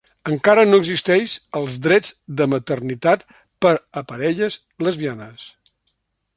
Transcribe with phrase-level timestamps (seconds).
[0.35, 3.27] Encara no existeix els drets de maternitat
[3.67, 5.49] per a parelles lesbianes.